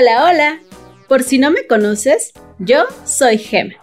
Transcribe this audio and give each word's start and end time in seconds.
Hola, 0.00 0.24
hola. 0.24 0.60
Por 1.08 1.22
si 1.22 1.36
no 1.36 1.50
me 1.50 1.66
conoces, 1.66 2.32
yo 2.58 2.84
soy 3.04 3.36
Gema 3.36 3.74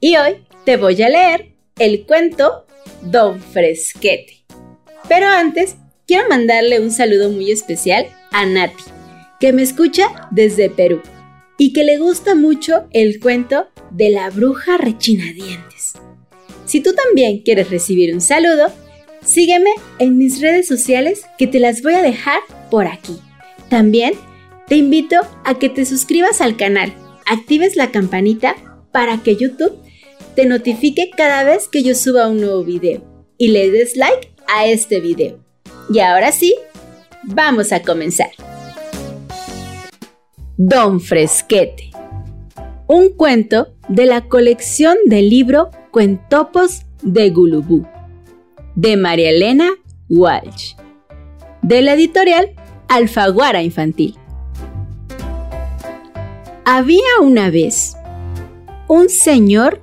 y 0.00 0.16
hoy 0.16 0.46
te 0.64 0.78
voy 0.78 1.02
a 1.02 1.10
leer 1.10 1.52
el 1.78 2.06
cuento 2.06 2.64
Don 3.02 3.42
Fresquete. 3.42 4.38
Pero 5.06 5.26
antes, 5.26 5.76
quiero 6.06 6.30
mandarle 6.30 6.80
un 6.80 6.90
saludo 6.90 7.28
muy 7.28 7.50
especial 7.50 8.06
a 8.30 8.46
Nati, 8.46 8.84
que 9.38 9.52
me 9.52 9.60
escucha 9.60 10.30
desde 10.30 10.70
Perú 10.70 11.02
y 11.58 11.74
que 11.74 11.84
le 11.84 11.98
gusta 11.98 12.34
mucho 12.34 12.88
el 12.92 13.20
cuento 13.20 13.68
de 13.90 14.08
la 14.08 14.30
bruja 14.30 14.78
rechinadientes. 14.78 15.92
Si 16.64 16.80
tú 16.80 16.94
también 16.94 17.42
quieres 17.42 17.68
recibir 17.68 18.14
un 18.14 18.22
saludo, 18.22 18.72
sígueme 19.22 19.72
en 19.98 20.16
mis 20.16 20.40
redes 20.40 20.66
sociales 20.66 21.26
que 21.36 21.46
te 21.46 21.60
las 21.60 21.82
voy 21.82 21.92
a 21.92 22.02
dejar 22.02 22.40
por 22.70 22.86
aquí. 22.86 23.20
También 23.68 24.14
te 24.70 24.76
invito 24.76 25.16
a 25.44 25.54
que 25.54 25.68
te 25.68 25.84
suscribas 25.84 26.40
al 26.40 26.56
canal, 26.56 26.94
actives 27.26 27.74
la 27.74 27.90
campanita 27.90 28.54
para 28.92 29.18
que 29.18 29.34
YouTube 29.34 29.76
te 30.36 30.46
notifique 30.46 31.10
cada 31.16 31.42
vez 31.42 31.66
que 31.66 31.82
yo 31.82 31.96
suba 31.96 32.28
un 32.28 32.40
nuevo 32.40 32.62
video 32.62 33.02
y 33.36 33.48
le 33.48 33.68
des 33.72 33.96
like 33.96 34.32
a 34.46 34.66
este 34.66 35.00
video. 35.00 35.40
Y 35.92 35.98
ahora 35.98 36.30
sí, 36.30 36.54
vamos 37.24 37.72
a 37.72 37.82
comenzar. 37.82 38.30
Don 40.56 41.00
Fresquete. 41.00 41.90
Un 42.86 43.08
cuento 43.08 43.74
de 43.88 44.06
la 44.06 44.28
colección 44.28 44.96
del 45.06 45.30
libro 45.30 45.70
Cuentopos 45.90 46.82
de 47.02 47.30
Gulubú, 47.30 47.88
de 48.76 48.96
María 48.96 49.30
Elena 49.30 49.68
Walsh, 50.08 50.76
de 51.60 51.82
la 51.82 51.94
editorial 51.94 52.52
Alfaguara 52.86 53.64
Infantil. 53.64 54.19
Había 56.72 57.18
una 57.20 57.50
vez 57.50 57.96
un 58.86 59.08
señor 59.08 59.82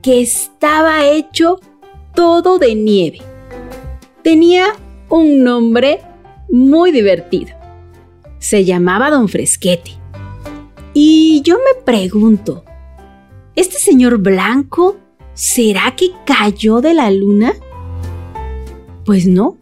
que 0.00 0.22
estaba 0.22 1.06
hecho 1.06 1.60
todo 2.14 2.58
de 2.58 2.74
nieve. 2.74 3.20
Tenía 4.24 4.68
un 5.10 5.44
nombre 5.44 6.00
muy 6.48 6.90
divertido. 6.90 7.54
Se 8.38 8.64
llamaba 8.64 9.10
Don 9.10 9.28
Fresquete. 9.28 9.90
Y 10.94 11.42
yo 11.44 11.58
me 11.58 11.82
pregunto, 11.82 12.64
¿este 13.54 13.78
señor 13.78 14.16
blanco 14.16 14.96
será 15.34 15.96
que 15.96 16.12
cayó 16.24 16.80
de 16.80 16.94
la 16.94 17.10
luna? 17.10 17.52
Pues 19.04 19.26
no. 19.26 19.58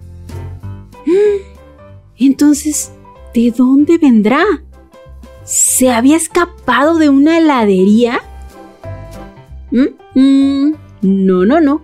Entonces, 2.17 2.93
¿de 3.35 3.51
dónde 3.51 3.99
vendrá? 3.99 4.45
¿Se 5.45 5.91
había 5.91 6.17
escapado 6.17 6.97
de 6.97 7.09
una 7.09 7.39
heladería? 7.39 8.21
¿Mm? 9.71 10.19
Mm, 10.19 10.75
no, 11.03 11.45
no, 11.45 11.61
no. 11.61 11.83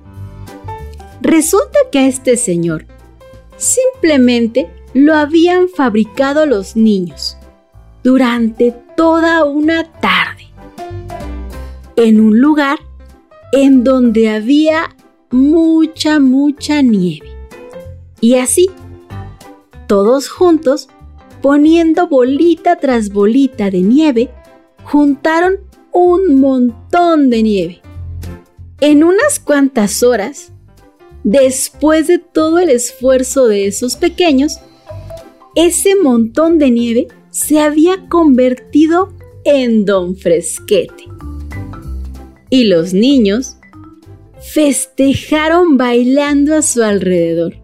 Resulta 1.20 1.78
que 1.92 1.98
a 1.98 2.06
este 2.06 2.36
señor 2.36 2.86
simplemente 3.56 4.70
lo 4.94 5.14
habían 5.14 5.68
fabricado 5.68 6.46
los 6.46 6.74
niños 6.76 7.36
durante 8.02 8.74
toda 8.96 9.44
una 9.44 9.84
tarde 10.00 10.48
en 11.96 12.20
un 12.20 12.40
lugar 12.40 12.78
en 13.52 13.84
donde 13.84 14.30
había 14.30 14.96
mucha, 15.30 16.18
mucha 16.18 16.80
nieve. 16.80 17.28
Y 18.20 18.36
así, 18.36 18.70
todos 19.86 20.28
juntos 20.28 20.88
poniendo 21.42 22.08
bolita 22.08 22.76
tras 22.76 23.10
bolita 23.10 23.70
de 23.70 23.80
nieve, 23.80 24.30
juntaron 24.84 25.58
un 25.92 26.40
montón 26.40 27.30
de 27.30 27.42
nieve. 27.42 27.82
En 28.80 29.04
unas 29.04 29.38
cuantas 29.40 30.02
horas, 30.02 30.52
después 31.24 32.06
de 32.06 32.18
todo 32.18 32.58
el 32.58 32.70
esfuerzo 32.70 33.46
de 33.46 33.66
esos 33.66 33.96
pequeños, 33.96 34.58
ese 35.54 35.96
montón 35.96 36.58
de 36.58 36.70
nieve 36.70 37.08
se 37.30 37.60
había 37.60 38.08
convertido 38.08 39.12
en 39.44 39.84
don 39.84 40.16
Fresquete. 40.16 41.04
Y 42.48 42.64
los 42.64 42.92
niños 42.92 43.56
festejaron 44.40 45.76
bailando 45.76 46.56
a 46.56 46.62
su 46.62 46.82
alrededor. 46.82 47.54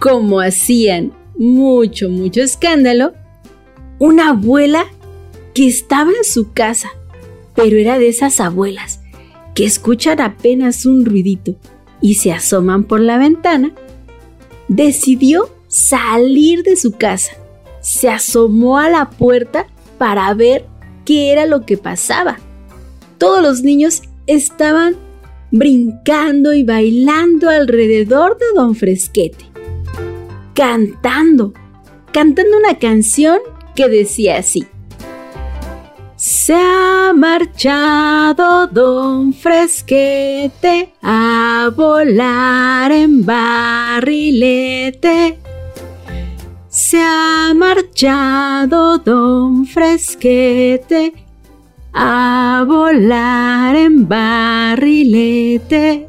Como 0.00 0.40
hacían 0.40 1.12
mucho, 1.38 2.08
mucho 2.08 2.42
escándalo, 2.42 3.12
una 3.98 4.30
abuela 4.30 4.86
que 5.54 5.66
estaba 5.66 6.10
en 6.10 6.24
su 6.24 6.52
casa, 6.52 6.90
pero 7.54 7.76
era 7.76 7.98
de 7.98 8.08
esas 8.08 8.40
abuelas 8.40 9.00
que 9.54 9.64
escuchan 9.64 10.20
apenas 10.20 10.84
un 10.84 11.06
ruidito 11.06 11.56
y 12.02 12.16
se 12.16 12.30
asoman 12.30 12.84
por 12.84 13.00
la 13.00 13.16
ventana, 13.16 13.72
decidió 14.68 15.48
salir 15.66 16.62
de 16.62 16.76
su 16.76 16.92
casa. 16.92 17.32
Se 17.80 18.10
asomó 18.10 18.78
a 18.78 18.90
la 18.90 19.08
puerta 19.08 19.66
para 19.96 20.32
ver 20.34 20.66
qué 21.06 21.32
era 21.32 21.46
lo 21.46 21.64
que 21.64 21.78
pasaba. 21.78 22.38
Todos 23.16 23.40
los 23.40 23.62
niños 23.62 24.02
estaban 24.26 24.96
brincando 25.50 26.52
y 26.52 26.62
bailando 26.62 27.48
alrededor 27.48 28.36
de 28.36 28.46
don 28.54 28.74
Fresquete 28.74 29.55
cantando, 30.56 31.52
cantando 32.12 32.56
una 32.56 32.78
canción 32.78 33.38
que 33.74 33.88
decía 33.88 34.38
así. 34.38 34.66
Se 36.16 36.54
ha 36.54 37.12
marchado 37.14 38.66
don 38.68 39.34
Fresquete 39.34 40.94
a 41.02 41.70
volar 41.76 42.90
en 42.90 43.26
barrilete. 43.26 45.38
Se 46.68 47.02
ha 47.02 47.52
marchado 47.54 48.96
don 48.96 49.66
Fresquete 49.66 51.12
a 51.92 52.64
volar 52.66 53.76
en 53.76 54.08
barrilete. 54.08 56.08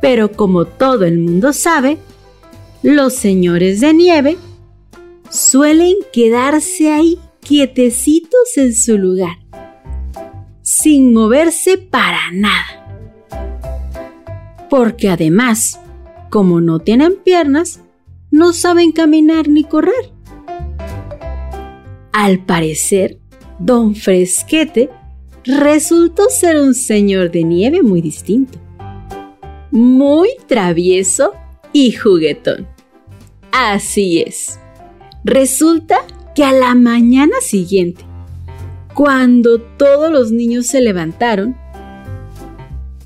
Pero 0.00 0.32
como 0.32 0.64
todo 0.64 1.04
el 1.04 1.18
mundo 1.18 1.52
sabe, 1.52 1.98
los 2.82 3.14
señores 3.14 3.80
de 3.80 3.94
nieve 3.94 4.36
suelen 5.30 5.94
quedarse 6.12 6.92
ahí 6.92 7.18
quietecitos 7.40 8.56
en 8.56 8.74
su 8.74 8.98
lugar, 8.98 9.38
sin 10.62 11.12
moverse 11.12 11.78
para 11.78 12.30
nada. 12.32 13.28
Porque 14.68 15.08
además, 15.08 15.80
como 16.28 16.60
no 16.60 16.80
tienen 16.80 17.16
piernas, 17.22 17.80
no 18.30 18.52
saben 18.52 18.92
caminar 18.92 19.48
ni 19.48 19.64
correr. 19.64 20.12
Al 22.12 22.44
parecer, 22.44 23.18
don 23.58 23.94
Fresquete 23.94 24.90
resultó 25.44 26.28
ser 26.30 26.58
un 26.58 26.74
señor 26.74 27.30
de 27.30 27.44
nieve 27.44 27.82
muy 27.82 28.00
distinto, 28.00 28.58
muy 29.70 30.30
travieso 30.46 31.32
y 31.72 31.92
juguetón. 31.92 32.71
Así 33.52 34.22
es. 34.22 34.58
Resulta 35.24 36.00
que 36.34 36.42
a 36.42 36.52
la 36.52 36.74
mañana 36.74 37.36
siguiente, 37.40 38.04
cuando 38.94 39.60
todos 39.60 40.10
los 40.10 40.32
niños 40.32 40.66
se 40.66 40.80
levantaron, 40.80 41.56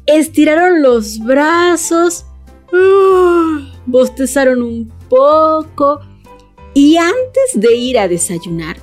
estiraron 0.06 0.82
los 0.82 1.18
brazos, 1.18 2.24
¡uh! 2.72 3.60
bostezaron 3.86 4.62
un 4.62 4.90
poco 5.08 6.00
y 6.74 6.96
antes 6.96 7.52
de 7.54 7.74
ir 7.74 7.98
a 7.98 8.08
desayunar, 8.08 8.76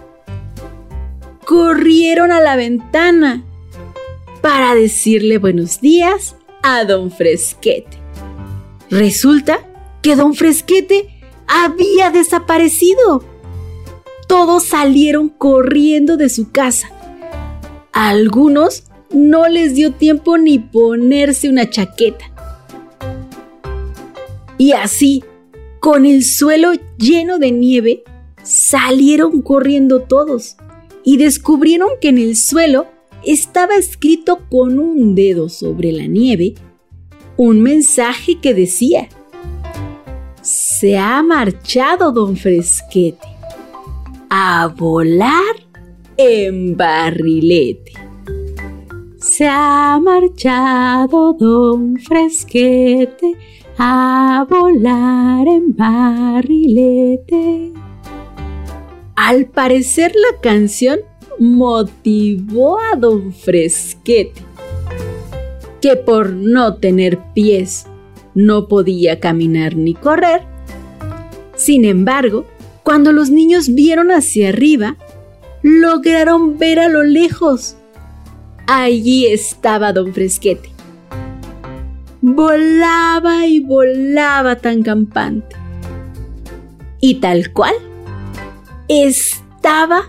corrieron 1.45 2.31
a 2.31 2.41
la 2.41 2.55
ventana 2.55 3.43
para 4.41 4.75
decirle 4.75 5.37
buenos 5.37 5.79
días 5.79 6.35
a 6.61 6.83
don 6.83 7.11
Fresquete. 7.11 7.97
Resulta 8.89 9.59
que 10.01 10.15
don 10.15 10.33
Fresquete 10.33 11.12
había 11.53 12.09
desaparecido. 12.09 13.23
Todos 14.27 14.63
salieron 14.63 15.29
corriendo 15.29 16.17
de 16.17 16.29
su 16.29 16.51
casa. 16.51 16.89
A 17.91 18.09
algunos 18.09 18.85
no 19.11 19.47
les 19.47 19.75
dio 19.75 19.91
tiempo 19.91 20.39
ni 20.39 20.57
ponerse 20.57 21.49
una 21.49 21.69
chaqueta. 21.69 22.25
Y 24.57 24.71
así, 24.71 25.23
con 25.79 26.07
el 26.07 26.23
suelo 26.23 26.71
lleno 26.97 27.37
de 27.37 27.51
nieve, 27.51 28.03
salieron 28.41 29.43
corriendo 29.43 30.01
todos 30.01 30.57
y 31.03 31.17
descubrieron 31.17 31.89
que 32.01 32.09
en 32.09 32.17
el 32.17 32.35
suelo 32.35 32.87
estaba 33.23 33.75
escrito 33.75 34.39
con 34.49 34.79
un 34.79 35.13
dedo 35.13 35.49
sobre 35.49 35.91
la 35.91 36.07
nieve 36.07 36.55
un 37.37 37.61
mensaje 37.61 38.39
que 38.39 38.53
decía, 38.53 39.09
se 40.43 40.97
ha 40.97 41.23
marchado 41.23 42.11
don 42.11 42.35
Fresquete 42.35 43.25
a 44.29 44.67
volar 44.75 45.55
en 46.17 46.75
barrilete. 46.75 47.93
Se 49.17 49.47
ha 49.47 49.97
marchado 50.03 51.31
don 51.31 51.97
Fresquete 51.97 53.37
a 53.77 54.45
volar 54.49 55.47
en 55.47 55.73
barrilete. 55.77 57.71
Al 59.15 59.45
parecer 59.45 60.13
la 60.13 60.41
canción 60.41 60.99
motivó 61.39 62.79
a 62.79 62.97
don 62.97 63.31
Fresquete, 63.31 64.41
que 65.79 65.95
por 65.95 66.33
no 66.33 66.75
tener 66.75 67.17
pies 67.33 67.87
no 68.35 68.67
podía 68.67 69.19
caminar 69.19 69.75
ni 69.75 69.93
correr. 69.93 70.43
Sin 71.55 71.85
embargo, 71.85 72.45
cuando 72.83 73.11
los 73.11 73.29
niños 73.29 73.73
vieron 73.73 74.11
hacia 74.11 74.49
arriba, 74.49 74.97
lograron 75.61 76.57
ver 76.57 76.79
a 76.79 76.89
lo 76.89 77.03
lejos 77.03 77.77
allí 78.67 79.27
estaba 79.27 79.93
don 79.93 80.13
Fresquete. 80.13 80.69
Volaba 82.21 83.45
y 83.47 83.59
volaba 83.59 84.55
tan 84.55 84.83
campante. 84.83 85.55
Y 86.99 87.15
tal 87.15 87.51
cual, 87.51 87.73
estaba 88.87 90.03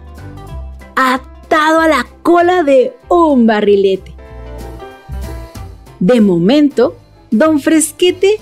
atado 0.94 1.80
a 1.80 1.88
la 1.88 2.06
cola 2.22 2.62
de 2.62 2.94
un 3.08 3.46
barrilete. 3.46 4.14
De 5.98 6.20
momento, 6.20 6.96
don 7.38 7.58
Fresquete 7.58 8.38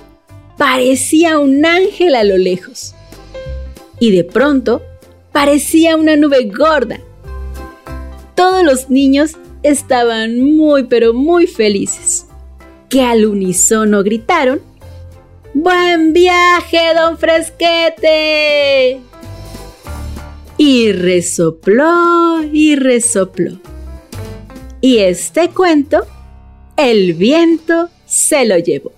parecía 0.58 1.38
un 1.38 1.64
ángel 1.64 2.14
a 2.14 2.24
lo 2.24 2.36
lejos. 2.36 2.94
Y 3.98 4.10
de 4.10 4.22
pronto, 4.22 4.82
parecía 5.32 5.96
una 5.96 6.16
nube 6.16 6.50
gorda. 6.54 7.00
Todos 8.34 8.62
los 8.62 8.90
niños 8.90 9.38
estaban 9.62 10.40
muy 10.42 10.84
pero 10.84 11.14
muy 11.14 11.46
felices, 11.46 12.26
que 12.90 13.02
al 13.02 13.24
unísono 13.24 14.02
gritaron, 14.02 14.60
¡Buen 15.54 16.12
viaje, 16.12 16.78
don 16.94 17.16
Fresquete! 17.16 19.00
Y 20.58 20.92
resopló 20.92 22.42
y 22.42 22.76
resopló. 22.76 23.58
Y 24.82 24.98
este 24.98 25.48
cuento, 25.48 26.06
el 26.76 27.14
viento 27.14 27.88
se 28.12 28.44
lo 28.44 28.58
llevó. 28.58 28.92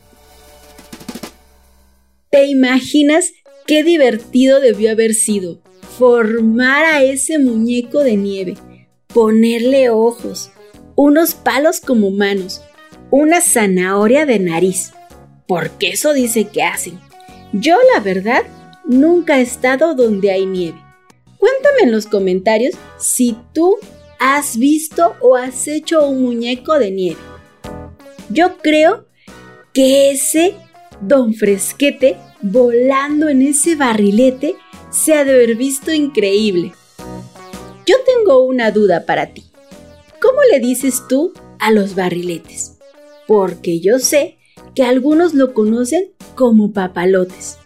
¿Te 2.30 2.46
imaginas 2.46 3.32
qué 3.64 3.84
divertido 3.84 4.58
debió 4.58 4.90
haber 4.90 5.14
sido 5.14 5.60
formar 5.96 6.84
a 6.84 7.04
ese 7.04 7.38
muñeco 7.38 8.00
de 8.00 8.16
nieve, 8.16 8.54
ponerle 9.06 9.88
ojos, 9.88 10.50
unos 10.96 11.34
palos 11.34 11.80
como 11.80 12.10
manos, 12.10 12.60
una 13.12 13.40
zanahoria 13.40 14.26
de 14.26 14.40
nariz, 14.40 14.92
porque 15.46 15.90
eso 15.90 16.12
dice 16.12 16.48
que 16.48 16.64
hacen. 16.64 16.98
Yo, 17.52 17.76
la 17.94 18.00
verdad, 18.00 18.42
nunca 18.84 19.38
he 19.38 19.42
estado 19.42 19.94
donde 19.94 20.32
hay 20.32 20.44
nieve. 20.44 20.82
Cuéntame 21.38 21.82
en 21.82 21.92
los 21.92 22.06
comentarios 22.06 22.74
si 22.98 23.36
tú 23.52 23.76
has 24.18 24.56
visto 24.56 25.14
o 25.20 25.36
has 25.36 25.68
hecho 25.68 26.04
un 26.08 26.22
muñeco 26.22 26.80
de 26.80 26.90
nieve. 26.90 27.33
Yo 28.30 28.58
creo 28.58 29.06
que 29.72 30.10
ese 30.10 30.54
don 31.00 31.34
Fresquete 31.34 32.16
volando 32.40 33.28
en 33.28 33.42
ese 33.42 33.76
barrilete 33.76 34.56
se 34.90 35.14
ha 35.14 35.24
de 35.24 35.32
haber 35.32 35.56
visto 35.56 35.92
increíble. 35.92 36.72
Yo 37.86 37.96
tengo 38.06 38.42
una 38.44 38.70
duda 38.70 39.04
para 39.04 39.32
ti. 39.32 39.44
¿Cómo 40.20 40.38
le 40.50 40.60
dices 40.60 41.02
tú 41.08 41.32
a 41.58 41.70
los 41.70 41.94
barriletes? 41.94 42.78
Porque 43.26 43.80
yo 43.80 43.98
sé 43.98 44.38
que 44.74 44.84
algunos 44.84 45.34
lo 45.34 45.52
conocen 45.52 46.12
como 46.34 46.72
papalotes 46.72 47.58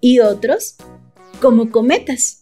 y 0.00 0.20
otros 0.20 0.76
como 1.40 1.70
cometas. 1.70 2.40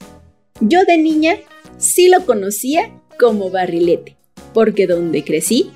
Yo 0.60 0.84
de 0.84 0.98
niña 0.98 1.36
sí 1.76 2.08
lo 2.08 2.24
conocía 2.24 2.92
como 3.18 3.50
barrilete, 3.50 4.16
porque 4.54 4.86
donde 4.86 5.24
crecí, 5.24 5.70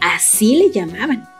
así 0.00 0.56
le 0.56 0.70
llamaban. 0.70 1.35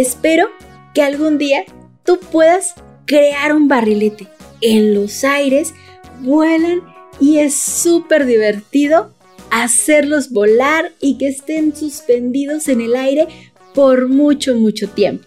Espero 0.00 0.48
que 0.94 1.02
algún 1.02 1.36
día 1.36 1.66
tú 2.04 2.18
puedas 2.18 2.74
crear 3.04 3.54
un 3.54 3.68
barrilete. 3.68 4.28
En 4.62 4.94
los 4.94 5.24
aires 5.24 5.74
vuelan 6.20 6.80
y 7.20 7.36
es 7.36 7.54
súper 7.54 8.24
divertido 8.24 9.14
hacerlos 9.50 10.30
volar 10.30 10.92
y 11.00 11.18
que 11.18 11.28
estén 11.28 11.76
suspendidos 11.76 12.68
en 12.68 12.80
el 12.80 12.96
aire 12.96 13.28
por 13.74 14.08
mucho, 14.08 14.54
mucho 14.54 14.88
tiempo. 14.88 15.26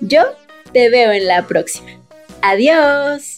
Yo 0.00 0.22
te 0.72 0.90
veo 0.90 1.12
en 1.12 1.28
la 1.28 1.46
próxima. 1.46 1.88
Adiós. 2.42 3.36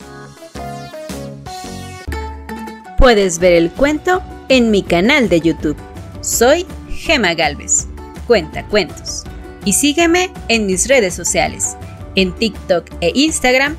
Puedes 2.96 3.38
ver 3.38 3.52
el 3.52 3.70
cuento 3.70 4.22
en 4.48 4.70
mi 4.70 4.82
canal 4.82 5.28
de 5.28 5.42
YouTube. 5.42 5.76
Soy 6.22 6.64
Gema 6.88 7.34
Galvez. 7.34 7.86
Cuenta 8.26 8.66
cuentos. 8.66 9.19
Y 9.64 9.72
sígueme 9.74 10.30
en 10.48 10.66
mis 10.66 10.88
redes 10.88 11.14
sociales, 11.14 11.76
en 12.14 12.32
TikTok 12.32 12.86
e 13.00 13.12
Instagram 13.14 13.76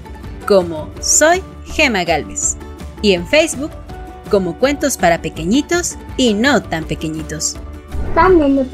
como 0.48 0.90
Soy 1.00 1.42
Gema 1.66 2.04
Galvez. 2.04 2.58
Y 3.02 3.14
en 3.14 3.28
Facebook 3.28 3.72
como 4.30 4.58
cuentos 4.58 4.98
para 4.98 5.22
pequeñitos 5.22 5.98
y 6.18 6.34
no 6.34 6.62
tan 6.64 6.86
pequeñitos. 6.86 7.58
Lo 8.16 8.66